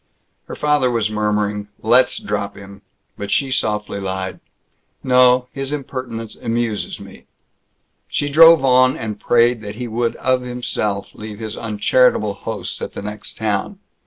Her 0.47 0.55
father 0.55 0.89
was 0.89 1.11
murmuring, 1.11 1.67
"Let's 1.83 2.17
drop 2.17 2.57
him," 2.57 2.81
but 3.19 3.29
she 3.29 3.51
softly 3.51 3.99
lied, 3.99 4.39
"No. 5.03 5.45
His 5.51 5.71
impertinence 5.71 6.35
amuses 6.35 6.99
me." 6.99 7.27
She 8.07 8.27
drove 8.27 8.65
on, 8.65 8.97
and 8.97 9.19
prayed 9.19 9.61
that 9.61 9.75
he 9.75 9.87
would 9.87 10.15
of 10.15 10.41
himself 10.41 11.13
leave 11.13 11.37
his 11.37 11.55
uncharitable 11.55 12.33
hosts 12.33 12.81
at 12.81 12.93
the 12.93 13.03
next 13.03 13.37
town. 13.37 13.77